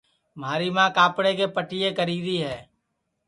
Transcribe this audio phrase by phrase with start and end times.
[0.41, 2.57] مھاری ماں کاپڑے کے پٹِئیے کری ری ہے